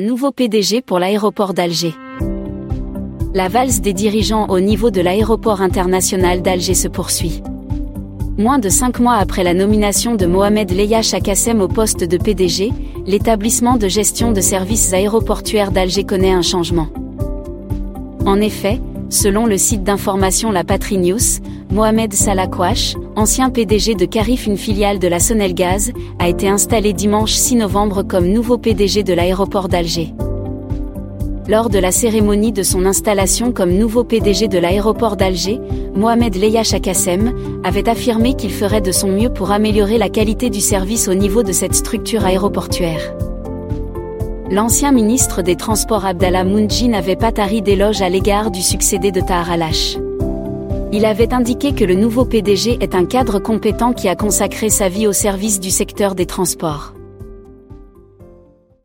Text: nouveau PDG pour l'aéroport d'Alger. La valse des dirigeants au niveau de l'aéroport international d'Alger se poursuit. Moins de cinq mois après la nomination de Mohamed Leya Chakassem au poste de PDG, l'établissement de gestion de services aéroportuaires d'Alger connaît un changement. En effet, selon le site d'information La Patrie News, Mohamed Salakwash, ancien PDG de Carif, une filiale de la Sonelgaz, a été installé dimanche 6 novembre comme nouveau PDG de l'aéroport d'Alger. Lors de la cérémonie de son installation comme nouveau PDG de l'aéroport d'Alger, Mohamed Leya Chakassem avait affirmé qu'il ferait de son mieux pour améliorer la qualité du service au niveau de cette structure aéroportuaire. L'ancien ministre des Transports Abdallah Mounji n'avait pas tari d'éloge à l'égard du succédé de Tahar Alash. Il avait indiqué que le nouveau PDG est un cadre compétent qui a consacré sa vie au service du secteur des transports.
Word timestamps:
nouveau 0.00 0.32
PDG 0.32 0.82
pour 0.82 0.98
l'aéroport 0.98 1.54
d'Alger. 1.54 1.94
La 3.34 3.48
valse 3.48 3.80
des 3.80 3.92
dirigeants 3.92 4.46
au 4.48 4.60
niveau 4.60 4.90
de 4.90 5.00
l'aéroport 5.00 5.60
international 5.60 6.42
d'Alger 6.42 6.74
se 6.74 6.88
poursuit. 6.88 7.42
Moins 8.38 8.58
de 8.58 8.68
cinq 8.68 9.00
mois 9.00 9.14
après 9.14 9.42
la 9.42 9.54
nomination 9.54 10.14
de 10.14 10.24
Mohamed 10.24 10.70
Leya 10.70 11.02
Chakassem 11.02 11.60
au 11.60 11.68
poste 11.68 12.04
de 12.04 12.16
PDG, 12.16 12.72
l'établissement 13.06 13.76
de 13.76 13.88
gestion 13.88 14.32
de 14.32 14.40
services 14.40 14.92
aéroportuaires 14.92 15.72
d'Alger 15.72 16.04
connaît 16.04 16.32
un 16.32 16.42
changement. 16.42 16.88
En 18.24 18.40
effet, 18.40 18.80
selon 19.10 19.46
le 19.46 19.56
site 19.56 19.82
d'information 19.82 20.50
La 20.50 20.64
Patrie 20.64 20.98
News, 20.98 21.40
Mohamed 21.70 22.12
Salakwash, 22.12 22.94
ancien 23.16 23.50
PDG 23.50 23.94
de 23.94 24.04
Carif, 24.04 24.46
une 24.46 24.56
filiale 24.56 24.98
de 24.98 25.08
la 25.08 25.20
Sonelgaz, 25.20 25.92
a 26.18 26.28
été 26.28 26.48
installé 26.48 26.92
dimanche 26.92 27.32
6 27.32 27.56
novembre 27.56 28.02
comme 28.02 28.28
nouveau 28.28 28.58
PDG 28.58 29.02
de 29.02 29.14
l'aéroport 29.14 29.68
d'Alger. 29.68 30.14
Lors 31.48 31.70
de 31.70 31.78
la 31.78 31.92
cérémonie 31.92 32.52
de 32.52 32.62
son 32.62 32.84
installation 32.84 33.52
comme 33.52 33.72
nouveau 33.72 34.04
PDG 34.04 34.48
de 34.48 34.58
l'aéroport 34.58 35.16
d'Alger, 35.16 35.58
Mohamed 35.94 36.34
Leya 36.36 36.62
Chakassem 36.62 37.32
avait 37.64 37.88
affirmé 37.88 38.34
qu'il 38.34 38.52
ferait 38.52 38.82
de 38.82 38.92
son 38.92 39.08
mieux 39.08 39.30
pour 39.30 39.50
améliorer 39.50 39.96
la 39.96 40.10
qualité 40.10 40.50
du 40.50 40.60
service 40.60 41.08
au 41.08 41.14
niveau 41.14 41.42
de 41.42 41.52
cette 41.52 41.74
structure 41.74 42.26
aéroportuaire. 42.26 43.14
L'ancien 44.50 44.92
ministre 44.92 45.42
des 45.42 45.56
Transports 45.56 46.06
Abdallah 46.06 46.42
Mounji 46.42 46.88
n'avait 46.88 47.16
pas 47.16 47.32
tari 47.32 47.60
d'éloge 47.60 48.00
à 48.00 48.08
l'égard 48.08 48.50
du 48.50 48.62
succédé 48.62 49.12
de 49.12 49.20
Tahar 49.20 49.50
Alash. 49.50 49.98
Il 50.90 51.04
avait 51.04 51.34
indiqué 51.34 51.74
que 51.74 51.84
le 51.84 51.94
nouveau 51.94 52.24
PDG 52.24 52.78
est 52.80 52.94
un 52.94 53.04
cadre 53.04 53.40
compétent 53.40 53.92
qui 53.92 54.08
a 54.08 54.16
consacré 54.16 54.70
sa 54.70 54.88
vie 54.88 55.06
au 55.06 55.12
service 55.12 55.60
du 55.60 55.70
secteur 55.70 56.14
des 56.14 56.24
transports. 56.24 56.94